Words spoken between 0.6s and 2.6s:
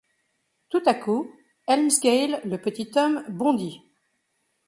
Tout à coup, Helmsgail, le